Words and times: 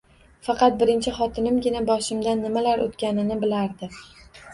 Faqat 0.45 0.77
birinchi 0.77 1.11
xotinimgina 1.17 1.81
boshimdan 1.89 2.41
nimalar 2.45 2.81
o`tganini 2.87 3.37
bilardi 3.45 3.91